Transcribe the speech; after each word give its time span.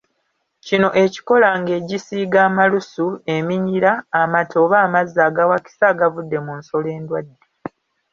Kino 0.65 0.89
ekikola 1.03 1.49
nga 1.59 1.71
egisiiga 1.79 2.39
amalusu, 2.49 3.07
eminyira, 3.35 3.91
amata 4.21 4.55
oba 4.63 4.77
amazzi 4.85 5.17
agawakisa 5.27 5.83
agavudde 5.91 6.37
mu 6.45 6.53
nsolo 6.59 6.87
endwadde. 6.97 7.43